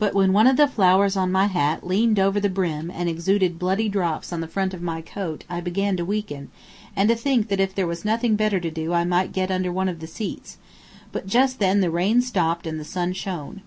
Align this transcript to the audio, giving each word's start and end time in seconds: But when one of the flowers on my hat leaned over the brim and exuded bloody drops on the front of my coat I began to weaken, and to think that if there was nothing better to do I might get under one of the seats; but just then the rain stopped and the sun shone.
But 0.00 0.14
when 0.14 0.32
one 0.32 0.48
of 0.48 0.56
the 0.56 0.66
flowers 0.66 1.16
on 1.16 1.30
my 1.30 1.46
hat 1.46 1.86
leaned 1.86 2.18
over 2.18 2.40
the 2.40 2.48
brim 2.48 2.90
and 2.90 3.08
exuded 3.08 3.56
bloody 3.56 3.88
drops 3.88 4.32
on 4.32 4.40
the 4.40 4.48
front 4.48 4.74
of 4.74 4.82
my 4.82 5.00
coat 5.00 5.44
I 5.48 5.60
began 5.60 5.96
to 5.96 6.04
weaken, 6.04 6.48
and 6.96 7.08
to 7.08 7.14
think 7.14 7.46
that 7.50 7.60
if 7.60 7.72
there 7.72 7.86
was 7.86 8.04
nothing 8.04 8.34
better 8.34 8.58
to 8.58 8.70
do 8.72 8.92
I 8.92 9.04
might 9.04 9.30
get 9.32 9.52
under 9.52 9.70
one 9.70 9.88
of 9.88 10.00
the 10.00 10.08
seats; 10.08 10.58
but 11.12 11.28
just 11.28 11.60
then 11.60 11.80
the 11.82 11.90
rain 11.92 12.20
stopped 12.20 12.66
and 12.66 12.80
the 12.80 12.84
sun 12.84 13.12
shone. 13.12 13.62